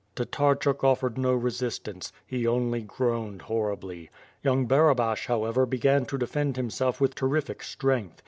Tatarchuk 0.15 0.83
offered 0.83 1.15
no 1.19 1.31
resistance; 1.35 2.11
he 2.25 2.47
only 2.47 2.81
groaned 2.81 3.43
horribly. 3.43 4.09
Young 4.43 4.65
Barabash, 4.65 5.27
however, 5.27 5.67
began 5.67 6.07
to 6.07 6.17
defend 6.17 6.57
himself 6.57 6.99
with 6.99 7.13
ter 7.13 7.27
rific 7.27 7.61
strength. 7.61 8.19